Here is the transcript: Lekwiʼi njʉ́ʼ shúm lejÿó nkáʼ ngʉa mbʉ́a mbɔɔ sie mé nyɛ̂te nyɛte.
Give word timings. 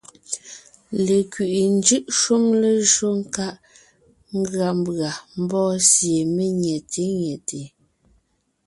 Lekwiʼi 1.05 1.61
njʉ́ʼ 1.75 2.03
shúm 2.19 2.43
lejÿó 2.61 3.09
nkáʼ 3.21 3.53
ngʉa 4.39 4.67
mbʉ́a 4.79 5.11
mbɔɔ 5.41 5.71
sie 5.91 6.19
mé 6.35 6.45
nyɛ̂te 6.61 7.03
nyɛte. 7.19 7.59